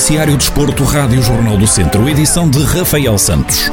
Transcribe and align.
Noticiário 0.00 0.34
Desporto, 0.34 0.82
Rádio 0.82 1.22
Jornal 1.22 1.58
do 1.58 1.66
Centro, 1.66 2.08
edição 2.08 2.48
de 2.48 2.62
Rafael 2.64 3.18
Santos. 3.18 3.70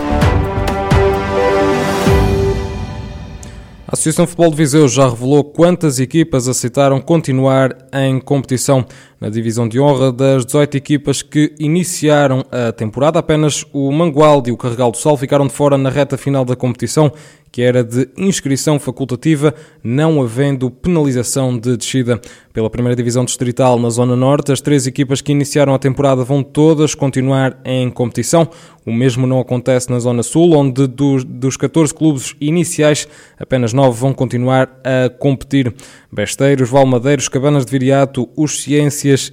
A 3.87 3.93
Associação 3.93 4.25
de 4.25 4.31
Futebol 4.31 4.51
de 4.51 4.57
Viseu 4.57 4.89
já 4.89 5.07
revelou 5.07 5.41
quantas 5.45 6.01
equipas 6.01 6.49
aceitaram 6.49 6.99
continuar 6.99 7.77
em 7.93 8.19
competição. 8.19 8.85
Na 9.19 9.29
divisão 9.29 9.67
de 9.67 9.79
honra 9.79 10.11
das 10.11 10.45
18 10.45 10.77
equipas 10.77 11.23
que 11.23 11.51
iniciaram 11.59 12.45
a 12.51 12.71
temporada, 12.71 13.17
apenas 13.17 13.65
o 13.73 13.91
Mangualde 13.91 14.51
e 14.51 14.53
o 14.53 14.57
Carregal 14.57 14.91
do 14.91 14.97
Sol 14.97 15.17
ficaram 15.17 15.47
de 15.47 15.53
fora 15.53 15.75
na 15.75 15.89
reta 15.89 16.15
final 16.17 16.45
da 16.45 16.55
competição, 16.55 17.11
que 17.51 17.63
era 17.63 17.83
de 17.83 18.07
inscrição 18.15 18.79
facultativa, 18.79 19.55
não 19.83 20.21
havendo 20.21 20.69
penalização 20.69 21.57
de 21.57 21.75
descida. 21.75 22.21
Pela 22.53 22.69
primeira 22.69 22.95
divisão 22.95 23.25
distrital 23.25 23.79
na 23.79 23.89
Zona 23.89 24.15
Norte, 24.15 24.51
as 24.51 24.61
três 24.61 24.85
equipas 24.85 25.21
que 25.21 25.31
iniciaram 25.31 25.73
a 25.73 25.79
temporada 25.79 26.23
vão 26.23 26.43
todas 26.43 26.93
continuar 26.93 27.59
em 27.65 27.89
competição. 27.89 28.47
O 28.85 28.93
mesmo 28.93 29.27
não 29.27 29.39
acontece 29.39 29.89
na 29.89 29.99
Zona 29.99 30.23
Sul, 30.23 30.55
onde 30.55 30.87
dos, 30.87 31.23
dos 31.23 31.57
14 31.57 31.93
clubes 31.93 32.35
iniciais, 32.39 33.07
apenas 33.39 33.73
9 33.73 33.99
vão 33.99 34.13
continuar 34.13 34.79
a 34.83 35.09
competir. 35.09 35.73
Besteiros, 36.11 36.69
Valmadeiros, 36.69 37.27
Cabanas 37.27 37.65
de 37.65 37.71
Viriato, 37.71 38.29
Os 38.35 38.59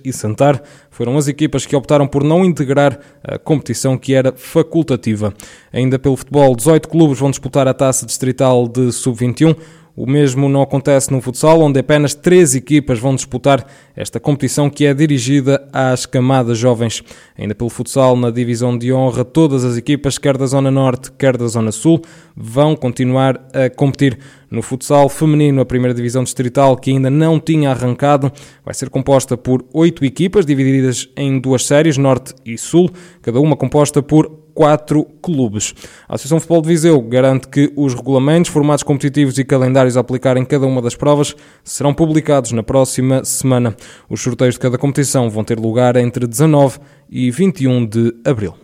E 0.05 0.13
Santar 0.13 0.63
foram 0.91 1.17
as 1.17 1.29
equipas 1.29 1.67
que 1.67 1.75
optaram 1.75 2.07
por 2.07 2.23
não 2.23 2.45
integrar 2.45 2.99
a 3.23 3.39
competição 3.39 3.99
que 3.99 4.15
era 4.15 4.33
facultativa. 4.37 5.35
Ainda 5.73 5.99
pelo 5.99 6.17
futebol, 6.17 6.55
18 6.55 6.89
clubes 6.89 7.19
vão 7.19 7.31
disputar 7.31 7.67
a 7.67 7.75
taça 7.75 8.07
distrital 8.07 8.69
de 8.69 8.93
sub-21. 8.93 9.57
O 9.97 10.11
mesmo 10.11 10.49
não 10.49 10.61
acontece 10.61 11.13
no 11.13 11.21
futsal, 11.21 11.61
onde 11.61 11.79
apenas 11.79 12.15
três 12.15 12.57
equipas 12.57 12.99
vão 12.99 13.15
disputar 13.15 13.65
esta 13.95 14.19
competição 14.19 14.69
que 14.69 14.85
é 14.85 14.93
dirigida 14.93 15.69
às 15.73 16.05
camadas 16.05 16.59
jovens. 16.59 17.01
Ainda 17.39 17.55
pelo 17.55 17.71
futsal, 17.71 18.17
na 18.17 18.29
divisão 18.29 18.77
de 18.77 18.93
honra, 18.93 19.25
todas 19.25 19.65
as 19.65 19.77
equipas, 19.77 20.19
quer 20.19 20.37
da 20.37 20.47
Zona 20.47 20.69
Norte, 20.69 21.13
quer 21.13 21.37
da 21.37 21.47
Zona 21.47 21.71
Sul, 21.71 22.03
vão 22.37 22.75
continuar 22.75 23.41
a 23.53 23.71
competir. 23.71 24.19
No 24.51 24.63
futsal 24.63 25.09
feminino, 25.09 25.61
a 25.61 25.65
primeira 25.65 25.95
divisão 25.95 26.25
distrital, 26.25 26.77
que 26.77 26.91
ainda 26.91 27.09
não 27.09 27.39
tinha 27.39 27.71
arrancado, 27.71 28.33
vai 28.65 28.75
ser 28.75 28.91
composta 28.91 29.37
por 29.37 29.65
oito 29.73 30.05
equipas, 30.05 30.45
divididas 30.45 31.09
em 31.17 31.39
duas 31.39 31.65
séries, 31.65 31.97
Norte 31.97 32.35
e 32.45 32.59
Sul, 32.59 32.91
cada 33.23 33.39
uma 33.39 33.57
composta 33.57 34.03
por 34.03 34.44
quatro 34.55 35.05
clubes. 35.21 35.75
A 36.09 36.15
Associação 36.15 36.39
de 36.39 36.43
Futebol 36.43 36.63
de 36.63 36.69
Viseu 36.69 37.01
garante 37.03 37.49
que 37.49 37.73
os 37.77 37.93
regulamentos, 37.93 38.51
formatos 38.51 38.85
competitivos 38.85 39.37
e 39.39 39.45
calendários 39.45 39.97
a 39.97 40.01
aplicar 40.01 40.37
em 40.37 40.45
cada 40.45 40.67
uma 40.67 40.81
das 40.81 40.95
provas 40.95 41.35
serão 41.63 41.93
publicados 41.93 42.53
na 42.53 42.63
próxima 42.63 43.25
semana. 43.25 43.77
Os 44.09 44.23
sorteios 44.23 44.55
de 44.55 44.61
cada 44.61 44.79
competição 44.79 45.29
vão 45.29 45.43
ter 45.43 45.59
lugar 45.59 45.97
entre 45.97 46.27
19 46.27 46.79
e 47.11 47.31
21 47.31 47.87
de 47.87 48.15
abril. 48.25 48.55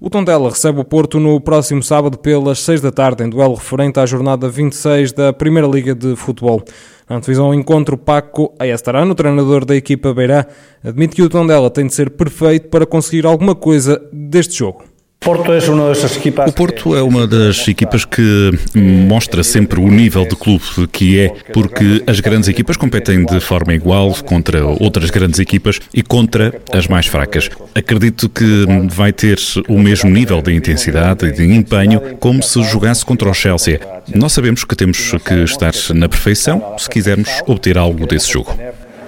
O 0.00 0.08
Tondela 0.08 0.48
recebe 0.48 0.80
o 0.80 0.84
Porto 0.84 1.18
no 1.18 1.40
próximo 1.40 1.82
sábado 1.82 2.16
pelas 2.18 2.60
6 2.60 2.80
da 2.80 2.92
tarde, 2.92 3.24
em 3.24 3.28
duelo 3.28 3.54
referente 3.54 3.98
à 3.98 4.06
jornada 4.06 4.48
26 4.48 5.10
da 5.10 5.32
Primeira 5.32 5.66
Liga 5.66 5.92
de 5.92 6.14
Futebol. 6.14 6.62
Na 7.08 7.16
antevisão 7.16 7.46
ao 7.46 7.54
encontro, 7.54 7.98
Paco 7.98 8.54
Ayastarano, 8.60 9.14
treinador 9.16 9.64
da 9.64 9.74
equipa 9.74 10.14
Beirá, 10.14 10.46
admite 10.84 11.16
que 11.16 11.22
o 11.22 11.28
Tondela 11.28 11.68
tem 11.68 11.86
de 11.86 11.94
ser 11.94 12.10
perfeito 12.10 12.68
para 12.68 12.86
conseguir 12.86 13.26
alguma 13.26 13.56
coisa 13.56 14.00
deste 14.12 14.58
jogo. 14.58 14.84
O 15.20 16.52
Porto 16.52 16.96
é 16.96 17.02
uma 17.02 17.26
das 17.26 17.68
equipas 17.68 18.04
que 18.04 18.50
mostra 18.74 19.42
sempre 19.42 19.78
o 19.78 19.86
nível 19.88 20.24
de 20.24 20.34
clube 20.34 20.64
que 20.90 21.20
é, 21.20 21.28
porque 21.52 22.02
as 22.06 22.18
grandes 22.20 22.48
equipas 22.48 22.78
competem 22.78 23.26
de 23.26 23.38
forma 23.38 23.74
igual 23.74 24.14
contra 24.24 24.64
outras 24.64 25.10
grandes 25.10 25.38
equipas 25.38 25.80
e 25.92 26.02
contra 26.02 26.54
as 26.72 26.86
mais 26.86 27.06
fracas. 27.06 27.50
Acredito 27.74 28.28
que 28.28 28.64
vai 28.88 29.12
ter 29.12 29.38
o 29.68 29.78
mesmo 29.78 30.08
nível 30.08 30.40
de 30.40 30.54
intensidade 30.54 31.26
e 31.26 31.32
de 31.32 31.44
empenho 31.52 32.00
como 32.18 32.42
se 32.42 32.62
jogasse 32.62 33.04
contra 33.04 33.28
o 33.28 33.34
Chelsea. 33.34 33.80
Nós 34.14 34.32
sabemos 34.32 34.64
que 34.64 34.74
temos 34.74 35.12
que 35.24 35.34
estar 35.42 35.74
na 35.94 36.08
perfeição 36.08 36.74
se 36.78 36.88
quisermos 36.88 37.28
obter 37.46 37.76
algo 37.76 38.06
desse 38.06 38.32
jogo. 38.32 38.56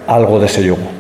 Algo 0.07 0.39
desse 0.39 0.63
jogo. 0.63 1.00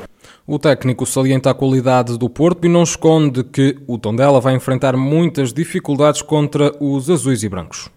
O 0.52 0.58
técnico 0.58 1.06
salienta 1.06 1.48
a 1.48 1.54
qualidade 1.54 2.18
do 2.18 2.28
Porto 2.28 2.66
e 2.66 2.68
não 2.68 2.82
esconde 2.82 3.44
que 3.44 3.78
o 3.86 3.96
Tondela 3.96 4.40
vai 4.40 4.52
enfrentar 4.52 4.96
muitas 4.96 5.52
dificuldades 5.52 6.22
contra 6.22 6.74
os 6.80 7.08
azuis 7.08 7.44
e 7.44 7.48
brancos. 7.48 7.88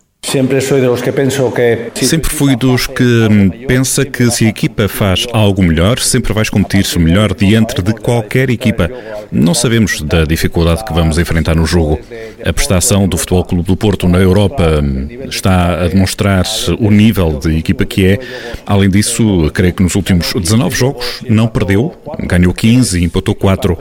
Sempre 1.93 2.31
fui 2.31 2.55
dos 2.55 2.87
que 2.87 3.03
hum, 3.03 3.51
pensa 3.67 4.03
que 4.03 4.31
se 4.31 4.45
a 4.45 4.49
equipa 4.49 4.87
faz 4.87 5.27
algo 5.31 5.61
melhor, 5.61 5.99
sempre 5.99 6.33
vais 6.33 6.49
competir 6.49 6.83
melhor 6.97 7.35
diante 7.35 7.81
de 7.81 7.93
qualquer 7.93 8.49
equipa. 8.49 8.89
Não 9.31 9.53
sabemos 9.53 10.01
da 10.01 10.23
dificuldade 10.23 10.83
que 10.83 10.93
vamos 10.93 11.19
enfrentar 11.19 11.55
no 11.55 11.65
jogo. 11.65 11.99
A 12.43 12.51
prestação 12.51 13.07
do 13.07 13.15
Futebol 13.17 13.45
Clube 13.45 13.67
do 13.67 13.75
Porto 13.75 14.07
na 14.07 14.17
Europa 14.17 14.81
hum, 14.83 15.07
está 15.29 15.83
a 15.83 15.87
demonstrar 15.87 16.45
o 16.79 16.89
nível 16.89 17.39
de 17.39 17.57
equipa 17.57 17.85
que 17.85 18.05
é. 18.05 18.19
Além 18.65 18.89
disso, 18.89 19.51
creio 19.53 19.73
que 19.73 19.83
nos 19.83 19.93
últimos 19.93 20.33
19 20.33 20.75
jogos 20.75 21.21
não 21.29 21.47
perdeu, 21.47 21.93
ganhou 22.21 22.53
15 22.53 22.99
e 22.99 23.03
empatou 23.03 23.35
4. 23.35 23.77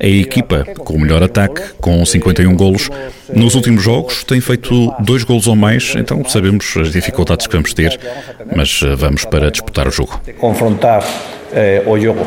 É 0.00 0.06
a 0.06 0.10
equipa 0.10 0.64
com 0.78 0.94
o 0.94 1.00
melhor 1.00 1.22
ataque, 1.22 1.62
com 1.80 2.04
51 2.04 2.56
golos. 2.56 2.90
Nos 3.34 3.54
últimos 3.54 3.82
jogos 3.82 4.24
tem 4.24 4.40
feito 4.40 4.92
dois 5.00 5.24
golos 5.24 5.46
ou 5.46 5.56
mais 5.56 5.94
então 5.96 6.22
sabemos 6.28 6.74
as 6.76 6.92
dificuldades 6.92 7.46
que 7.46 7.52
vamos 7.52 7.72
ter, 7.72 7.98
mas 8.54 8.80
eh, 8.82 8.94
vamos 8.94 9.24
para 9.24 9.50
disputar 9.50 9.88
o 9.88 9.90
jogo. 9.90 10.20
Confrontar 10.38 11.02
eh, 11.52 11.82
o 11.86 11.98
jogo. 11.98 12.26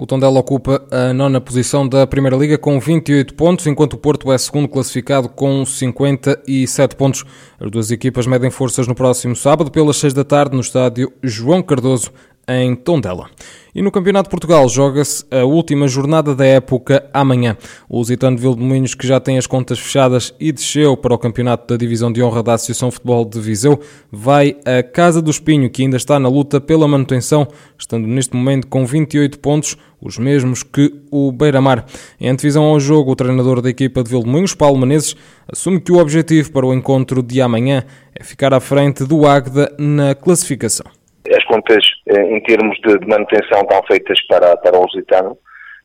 O 0.00 0.06
Tondela 0.06 0.40
ocupa 0.40 0.82
a 0.90 1.12
nona 1.12 1.42
posição 1.42 1.86
da 1.86 2.06
Primeira 2.06 2.34
Liga 2.34 2.56
com 2.56 2.80
28 2.80 3.34
pontos, 3.34 3.66
enquanto 3.66 3.92
o 3.92 3.98
Porto 3.98 4.32
é 4.32 4.38
segundo 4.38 4.66
classificado 4.66 5.28
com 5.28 5.62
57 5.66 6.96
pontos. 6.96 7.22
As 7.60 7.70
duas 7.70 7.90
equipas 7.90 8.26
medem 8.26 8.50
forças 8.50 8.88
no 8.88 8.94
próximo 8.94 9.36
sábado, 9.36 9.70
pelas 9.70 9.98
6 9.98 10.14
da 10.14 10.24
tarde, 10.24 10.54
no 10.54 10.62
estádio 10.62 11.12
João 11.22 11.62
Cardoso, 11.62 12.10
em 12.48 12.74
Tondela. 12.74 13.28
E 13.74 13.80
no 13.80 13.92
Campeonato 13.92 14.28
de 14.28 14.30
Portugal 14.30 14.68
joga-se 14.68 15.24
a 15.30 15.44
última 15.44 15.86
jornada 15.86 16.34
da 16.34 16.44
época 16.44 17.08
amanhã. 17.12 17.56
O 17.88 17.98
Lusitano 17.98 18.36
de 18.36 18.96
que 18.96 19.06
já 19.06 19.20
tem 19.20 19.38
as 19.38 19.46
contas 19.46 19.78
fechadas 19.78 20.34
e 20.40 20.50
desceu 20.50 20.96
para 20.96 21.14
o 21.14 21.18
Campeonato 21.18 21.68
da 21.68 21.76
Divisão 21.76 22.12
de 22.12 22.20
Honra 22.22 22.42
da 22.42 22.54
Associação 22.54 22.90
Futebol 22.90 23.24
de 23.24 23.40
Viseu, 23.40 23.78
vai 24.10 24.56
à 24.64 24.82
Casa 24.82 25.22
do 25.22 25.30
Espinho, 25.30 25.70
que 25.70 25.82
ainda 25.82 25.96
está 25.96 26.18
na 26.18 26.28
luta 26.28 26.60
pela 26.60 26.88
manutenção, 26.88 27.46
estando 27.78 28.08
neste 28.08 28.34
momento 28.34 28.66
com 28.66 28.84
28 28.84 29.38
pontos, 29.38 29.76
os 30.00 30.18
mesmos 30.18 30.62
que 30.64 30.92
o 31.10 31.30
Beira-Mar. 31.30 31.86
Em 32.20 32.28
antevisão 32.28 32.64
ao 32.64 32.80
jogo, 32.80 33.12
o 33.12 33.16
treinador 33.16 33.60
da 33.60 33.70
equipa 33.70 34.02
de 34.02 34.10
Vildomínhos, 34.10 34.54
Paulo 34.54 34.78
Menezes, 34.78 35.14
assume 35.46 35.80
que 35.80 35.92
o 35.92 35.98
objetivo 35.98 36.50
para 36.50 36.66
o 36.66 36.74
encontro 36.74 37.22
de 37.22 37.40
amanhã 37.40 37.84
é 38.14 38.24
ficar 38.24 38.52
à 38.52 38.58
frente 38.58 39.04
do 39.04 39.26
Águeda 39.26 39.72
na 39.78 40.14
classificação. 40.14 40.99
As 41.28 41.44
contas 41.44 41.84
eh, 42.06 42.36
em 42.36 42.40
termos 42.42 42.78
de, 42.80 43.06
manutenção 43.06 43.60
estão 43.60 43.82
feitas 43.86 44.20
para, 44.26 44.56
para 44.56 44.78
o 44.78 44.82
Lusitano, 44.82 45.36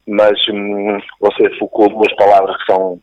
mas 0.08 0.40
hum, 0.50 0.98
você 1.20 1.50
focou 1.58 1.90
duas 1.90 2.14
palavras 2.16 2.56
que 2.58 2.72
são, 2.72 3.02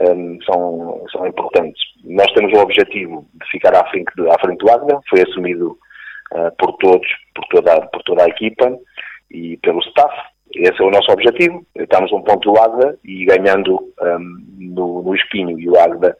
hum, 0.00 0.38
são, 0.44 1.04
são 1.12 1.26
importantes. 1.26 1.80
Nós 2.04 2.30
temos 2.32 2.52
o 2.52 2.62
objetivo 2.62 3.26
de 3.34 3.50
ficar 3.50 3.74
à 3.74 3.84
frente, 3.90 4.10
à 4.30 4.40
frente 4.40 4.58
do 4.58 4.70
Águeda, 4.70 5.00
foi 5.10 5.22
assumido 5.22 5.78
uh, 6.32 6.50
por 6.58 6.72
todos, 6.78 7.06
por 7.34 7.44
toda, 7.48 7.80
por 7.88 8.02
toda 8.04 8.24
a 8.24 8.28
equipa 8.28 8.78
e 9.30 9.56
pelo 9.58 9.80
staff. 9.80 10.14
Esse 10.54 10.80
é 10.80 10.84
o 10.84 10.90
nosso 10.90 11.12
objetivo. 11.12 11.66
Estamos 11.74 12.10
um 12.12 12.22
ponto 12.22 12.50
do 12.50 12.58
Águeda 12.58 12.98
e 13.04 13.26
ganhando 13.26 13.76
um, 14.00 14.46
no, 14.58 15.02
no 15.02 15.14
Espinho 15.14 15.58
e 15.58 15.68
o 15.68 15.78
Águeda 15.78 16.16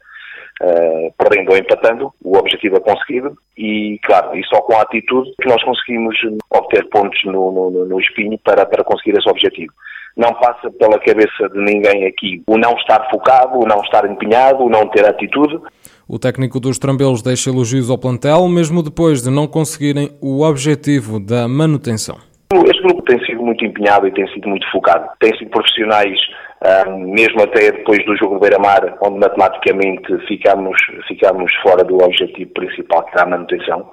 uh, 0.61 1.13
perdendo 1.17 1.51
ou 1.51 1.57
empatando, 1.57 2.13
o 2.23 2.37
objetivo 2.37 2.77
é 2.77 2.79
conseguido 2.79 3.37
e, 3.57 3.99
claro, 4.03 4.35
e 4.37 4.43
só 4.45 4.61
com 4.61 4.75
a 4.75 4.81
atitude 4.81 5.33
que 5.41 5.47
nós 5.47 5.63
conseguimos 5.63 6.15
obter 6.49 6.87
pontos 6.89 7.19
no, 7.25 7.51
no, 7.51 7.85
no 7.85 7.99
espinho 7.99 8.37
para, 8.43 8.65
para 8.65 8.83
conseguir 8.83 9.17
esse 9.17 9.29
objetivo. 9.29 9.71
Não 10.17 10.33
passa 10.33 10.69
pela 10.71 10.99
cabeça 10.99 11.49
de 11.49 11.59
ninguém 11.59 12.05
aqui 12.05 12.43
o 12.47 12.57
não 12.57 12.73
estar 12.73 13.09
focado, 13.09 13.59
o 13.59 13.65
não 13.65 13.81
estar 13.81 14.09
empenhado, 14.09 14.63
o 14.63 14.69
não 14.69 14.87
ter 14.89 15.07
atitude. 15.07 15.59
O 16.07 16.17
técnico 16.17 16.59
dos 16.59 16.79
Trambelos 16.79 17.21
deixa 17.21 17.49
elogios 17.49 17.89
ao 17.89 17.97
plantel, 17.97 18.47
mesmo 18.47 18.83
depois 18.83 19.21
de 19.21 19.29
não 19.29 19.47
conseguirem 19.47 20.09
o 20.21 20.43
objetivo 20.43 21.19
da 21.19 21.47
manutenção. 21.47 22.17
Este 22.51 22.81
grupo 22.81 23.03
tem 23.03 23.23
sido 23.25 23.43
muito 23.43 23.63
empenhado 23.63 24.07
e 24.07 24.11
tem 24.11 24.27
sido 24.33 24.49
muito 24.49 24.69
focado. 24.71 25.07
Tem 25.19 25.37
sido 25.37 25.51
profissionais 25.51 26.19
mesmo 26.89 27.41
até 27.43 27.71
depois 27.71 28.03
do 28.05 28.15
jogo 28.17 28.35
do 28.35 28.41
Beira-Mar, 28.41 28.97
onde 29.01 29.19
matematicamente 29.19 30.17
ficámos, 30.27 30.77
ficámos 31.07 31.53
fora 31.63 31.83
do 31.83 32.03
objetivo 32.03 32.51
principal, 32.51 33.03
que 33.03 33.11
era 33.11 33.23
a 33.23 33.29
manutenção. 33.29 33.89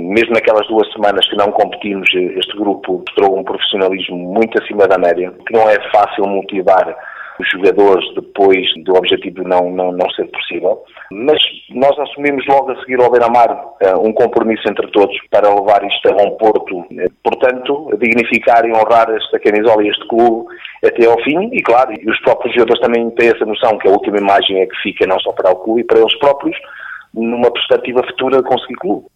Mesmo 0.00 0.32
naquelas 0.32 0.66
duas 0.68 0.90
semanas 0.92 1.28
que 1.28 1.36
não 1.36 1.50
competimos, 1.52 2.08
este 2.14 2.56
grupo 2.56 2.98
mostrou 2.98 3.38
um 3.38 3.44
profissionalismo 3.44 4.16
muito 4.16 4.60
acima 4.62 4.86
da 4.86 4.98
média, 4.98 5.32
que 5.46 5.52
não 5.52 5.68
é 5.68 5.76
fácil 5.90 6.26
motivar 6.26 6.96
os 7.40 7.48
jogadores 7.50 8.04
depois 8.14 8.66
do 8.84 8.94
objetivo 8.96 9.42
não, 9.44 9.70
não, 9.70 9.92
não 9.92 10.10
ser 10.10 10.26
possível. 10.26 10.82
Mas 11.10 11.40
nós 11.70 11.98
assumimos 11.98 12.46
logo 12.46 12.70
a 12.70 12.80
seguir 12.80 13.00
ao 13.00 13.10
Beira-Mar 13.10 13.50
uh, 13.50 14.06
um 14.06 14.12
compromisso 14.12 14.68
entre 14.68 14.86
todos 14.88 15.16
para 15.30 15.52
levar 15.52 15.82
isto 15.84 16.08
a 16.10 16.12
bom 16.12 16.36
porto. 16.36 16.84
Portanto, 17.24 17.90
dignificar 17.98 18.64
e 18.66 18.72
honrar 18.72 19.10
esta 19.10 19.38
camisola 19.40 19.82
e 19.82 19.88
este 19.88 20.06
clube 20.08 20.46
até 20.84 21.06
ao 21.06 21.20
fim. 21.22 21.48
E 21.52 21.62
claro, 21.62 21.92
os 21.92 22.20
próprios 22.20 22.54
jogadores 22.54 22.82
também 22.82 23.10
têm 23.12 23.28
essa 23.28 23.46
noção 23.46 23.78
que 23.78 23.88
a 23.88 23.92
última 23.92 24.18
imagem 24.18 24.60
é 24.60 24.66
que 24.66 24.76
fica 24.82 25.06
não 25.06 25.18
só 25.20 25.32
para 25.32 25.50
o 25.50 25.56
clube 25.56 25.80
e 25.80 25.84
para 25.84 26.00
eles 26.00 26.18
próprios, 26.18 26.56
numa 27.14 27.50
perspectiva 27.50 28.02
futura 28.06 28.38
de 28.38 28.44
conseguir 28.44 28.76
clube. 28.76 29.06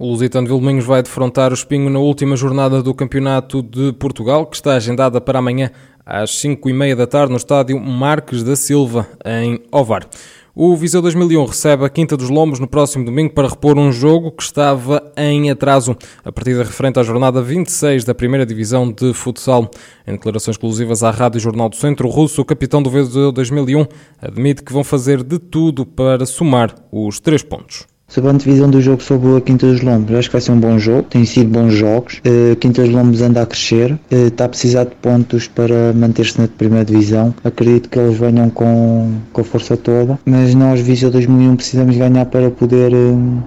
O 0.00 0.06
Lusitano 0.06 0.46
Vilminhos 0.46 0.86
vai 0.86 1.02
defrontar 1.02 1.50
o 1.50 1.54
Espinho 1.54 1.90
na 1.90 1.98
última 1.98 2.34
jornada 2.34 2.82
do 2.82 2.94
Campeonato 2.94 3.62
de 3.62 3.92
Portugal, 3.92 4.46
que 4.46 4.56
está 4.56 4.72
agendada 4.72 5.20
para 5.20 5.40
amanhã 5.40 5.70
às 6.06 6.38
5 6.38 6.70
e 6.70 6.72
meia 6.72 6.96
da 6.96 7.06
tarde 7.06 7.30
no 7.30 7.36
estádio 7.36 7.78
Marques 7.78 8.42
da 8.42 8.56
Silva, 8.56 9.06
em 9.22 9.60
Ovar. 9.70 10.08
O 10.54 10.74
Viseu 10.74 11.02
2001 11.02 11.44
recebe 11.44 11.84
a 11.84 11.90
Quinta 11.90 12.16
dos 12.16 12.30
Lombos 12.30 12.58
no 12.58 12.66
próximo 12.66 13.04
domingo 13.04 13.34
para 13.34 13.46
repor 13.46 13.78
um 13.78 13.92
jogo 13.92 14.32
que 14.32 14.42
estava 14.42 15.12
em 15.18 15.50
atraso. 15.50 15.94
A 16.24 16.32
partida 16.32 16.64
referente 16.64 16.98
à 16.98 17.02
jornada 17.02 17.42
26 17.42 18.02
da 18.02 18.14
primeira 18.14 18.46
divisão 18.46 18.90
de 18.90 19.12
futsal. 19.12 19.70
Em 20.06 20.12
declarações 20.12 20.54
exclusivas 20.54 21.02
à 21.02 21.10
Rádio 21.10 21.40
Jornal 21.40 21.68
do 21.68 21.76
Centro, 21.76 22.08
russo, 22.08 22.40
o 22.40 22.44
capitão 22.46 22.82
do 22.82 22.88
Viseu 22.88 23.30
2001, 23.30 23.86
admite 24.18 24.62
que 24.62 24.72
vão 24.72 24.82
fazer 24.82 25.22
de 25.22 25.38
tudo 25.38 25.84
para 25.84 26.24
somar 26.24 26.74
os 26.90 27.20
três 27.20 27.42
pontos. 27.42 27.86
Sobre 28.10 28.28
a 28.28 28.32
antevisão 28.32 28.68
do 28.68 28.80
jogo 28.80 29.00
sobre 29.00 29.36
a 29.36 29.40
Quinta 29.40 29.68
dos 29.68 29.82
Lombos, 29.82 30.16
acho 30.16 30.28
que 30.28 30.32
vai 30.32 30.40
ser 30.40 30.50
um 30.50 30.58
bom 30.58 30.76
jogo, 30.80 31.04
tem 31.04 31.24
sido 31.24 31.48
bons 31.48 31.72
jogos. 31.72 32.20
A 32.24 32.56
Quinta 32.56 32.82
dos 32.82 32.90
Lombos 32.90 33.22
anda 33.22 33.40
a 33.40 33.46
crescer, 33.46 33.96
está 34.10 34.46
a 34.46 34.48
precisar 34.48 34.82
de 34.82 34.96
pontos 34.96 35.46
para 35.46 35.92
manter-se 35.92 36.40
na 36.40 36.48
primeira 36.48 36.84
divisão. 36.84 37.32
Acredito 37.44 37.88
que 37.88 38.00
eles 38.00 38.18
venham 38.18 38.50
com, 38.50 39.12
com 39.32 39.40
a 39.40 39.44
força 39.44 39.76
toda, 39.76 40.18
mas 40.26 40.56
nós, 40.56 40.80
Viseu 40.80 41.08
2001, 41.08 41.54
precisamos 41.54 41.96
ganhar 41.96 42.26
para, 42.26 42.50
poder, 42.50 42.90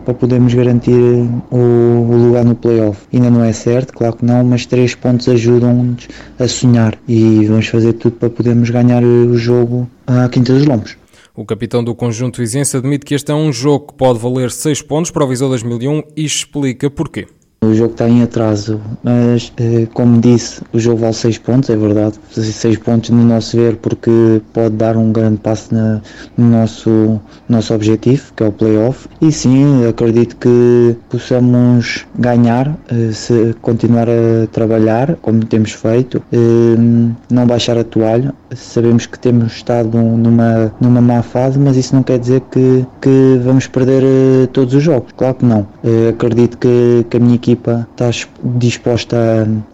para 0.06 0.14
podermos 0.14 0.54
garantir 0.54 0.94
o, 1.52 1.58
o 1.58 2.16
lugar 2.28 2.46
no 2.46 2.56
playoff. 2.56 3.02
Ainda 3.14 3.30
não 3.30 3.44
é 3.44 3.52
certo, 3.52 3.92
claro 3.92 4.16
que 4.16 4.24
não, 4.24 4.46
mas 4.46 4.66
três 4.66 4.96
pontos 4.96 5.28
ajudam-nos 5.28 6.08
a 6.40 6.48
sonhar 6.48 6.98
e 7.06 7.46
vamos 7.48 7.68
fazer 7.68 7.92
tudo 7.94 8.16
para 8.16 8.30
podermos 8.30 8.70
ganhar 8.70 9.04
o 9.04 9.38
jogo 9.38 9.90
à 10.08 10.30
Quinta 10.30 10.54
dos 10.54 10.66
Lombos. 10.66 11.03
O 11.36 11.46
capitão 11.46 11.84
do 11.84 11.96
conjunto 11.96 12.38
vizinhense 12.38 12.78
admite 12.78 13.08
que 13.08 13.16
este 13.16 13.32
é 13.32 13.36
um 13.36 13.52
jogo 13.52 13.88
que 13.88 13.94
pode 13.96 14.20
valer 14.20 14.52
6 14.52 14.84
pontos 14.84 15.10
para 15.10 15.26
o 15.26 15.28
Viseu 15.28 15.50
2001 15.50 16.04
e 16.16 16.24
explica 16.24 16.92
porquê. 16.92 17.26
O 17.64 17.74
jogo 17.74 17.94
está 17.94 18.10
em 18.10 18.22
atraso, 18.22 18.80
mas 19.02 19.52
eh, 19.58 19.88
como 19.94 20.20
disse, 20.20 20.62
o 20.74 20.80
jogo 20.80 20.98
vale 20.98 21.14
6 21.14 21.38
pontos, 21.38 21.70
é 21.70 21.78
verdade. 21.78 22.20
6 22.30 22.78
pontos 22.80 23.10
no 23.10 23.24
nosso 23.24 23.56
ver, 23.56 23.78
porque 23.78 24.42
pode 24.52 24.76
dar 24.76 24.98
um 24.98 25.14
grande 25.14 25.38
passo 25.38 25.74
na, 25.74 26.02
no 26.38 26.50
nosso, 26.50 27.22
nosso 27.48 27.74
objetivo, 27.74 28.34
que 28.36 28.44
é 28.44 28.48
o 28.48 28.52
playoff. 28.52 29.08
E 29.22 29.32
sim, 29.32 29.88
acredito 29.88 30.36
que 30.36 30.96
possamos 31.10 32.06
ganhar 32.20 32.78
eh, 32.90 33.12
se 33.14 33.56
continuar 33.62 34.10
a 34.10 34.46
trabalhar 34.52 35.16
como 35.22 35.46
temos 35.46 35.72
feito, 35.72 36.22
eh, 36.34 37.16
não 37.32 37.48
baixar 37.48 37.78
a 37.78 37.84
toalha. 37.86 38.36
Sabemos 38.56 39.06
que 39.06 39.20
temos 39.20 39.54
estado 39.54 39.98
numa, 39.98 40.74
numa 40.80 41.02
má 41.02 41.22
fase, 41.22 41.60
mas 41.60 41.78
isso 41.78 41.96
não 41.96 42.04
quer 42.04 42.20
dizer 42.20 42.42
que, 42.52 42.86
que 43.02 43.40
vamos 43.44 43.68
perder 43.68 44.48
todos 44.48 44.74
os 44.74 44.84
jogos. 44.84 45.12
Claro 45.16 45.36
que 45.36 45.46
não. 45.46 45.68
Acredito 46.10 46.58
que, 46.58 47.06
que 47.10 47.18
a 47.18 47.20
minha 47.20 47.36
equipa 47.36 47.88
está 47.92 48.10
disposta 48.44 49.18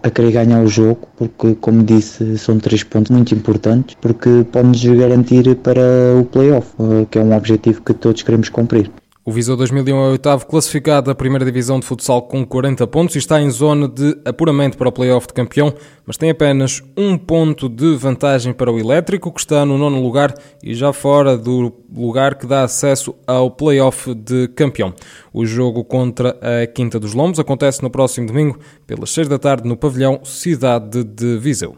a, 0.04 0.08
a 0.08 0.12
querer 0.12 0.32
ganhar 0.32 0.64
o 0.64 0.68
jogo, 0.68 1.00
porque, 1.18 1.56
como 1.56 1.84
disse, 1.84 2.38
são 2.38 2.60
três 2.60 2.84
pontos 2.84 3.12
muito 3.12 3.34
importantes, 3.34 3.96
porque 4.00 4.46
pode-nos 4.52 4.84
garantir 4.84 5.56
para 5.56 5.82
o 6.20 6.26
playoff, 6.26 6.68
eh, 6.80 7.06
que 7.10 7.20
é 7.20 7.22
um 7.24 7.36
objetivo 7.36 7.82
que 7.82 7.94
todos 7.94 8.24
queremos 8.24 8.50
cumprir. 8.50 8.92
O 9.30 9.32
Viseu 9.32 9.56
2001 9.56 9.96
é 9.96 10.08
o 10.08 10.12
oitavo 10.14 10.48
classificado 10.48 11.06
da 11.06 11.14
primeira 11.14 11.46
divisão 11.46 11.80
de 11.80 11.86
futsal 11.86 12.24
com 12.24 12.44
40 12.44 12.88
pontos 12.88 13.16
e 13.16 13.20
está 13.20 13.40
em 13.40 13.48
zona 13.52 13.88
de 13.88 14.18
apuramento 14.26 14.76
para 14.76 14.90
o 14.90 14.92
playoff 14.92 15.28
de 15.28 15.36
campeão, 15.36 15.72
mas 16.04 16.18
tem 16.18 16.32
apenas 16.32 16.82
um 16.98 17.16
ponto 17.16 17.70
de 17.70 17.96
vantagem 17.96 18.52
para 18.54 18.72
o 18.72 18.80
Elétrico, 18.80 19.32
que 19.32 19.40
está 19.40 19.64
no 19.64 19.78
nono 19.78 20.02
lugar 20.02 20.34
e 20.64 20.74
já 20.74 20.92
fora 20.92 21.38
do 21.38 21.72
lugar 21.96 22.40
que 22.40 22.48
dá 22.48 22.64
acesso 22.64 23.14
ao 23.28 23.52
playoff 23.52 24.16
de 24.16 24.48
campeão. 24.48 24.96
O 25.32 25.46
jogo 25.46 25.84
contra 25.84 26.36
a 26.42 26.66
Quinta 26.66 27.00
dos 27.00 27.14
Lombos 27.14 27.40
acontece 27.40 27.84
no 27.84 27.92
próximo 27.92 28.26
domingo, 28.26 28.58
pelas 28.88 29.12
6 29.12 29.28
da 29.28 29.38
tarde, 29.38 29.70
no 29.70 29.78
pavilhão 29.78 30.22
Cidade 30.24 31.04
de 31.04 31.38
Viseu. 31.38 31.76